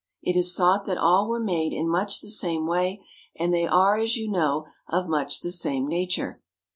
It 0.23 0.35
is 0.35 0.55
thought 0.55 0.85
that 0.85 0.97
all 0.97 1.29
were 1.29 1.39
made 1.39 1.73
in 1.73 1.87
much 1.87 2.21
the 2.21 2.31
same 2.31 2.65
way, 2.65 3.05
and 3.37 3.53
they 3.53 3.67
are, 3.67 3.97
as 3.97 4.17
you 4.17 4.31
know, 4.31 4.65
of 4.87 5.07
much 5.07 5.41
the 5.41 5.51
same 5.51 5.85
nature. 5.87 6.41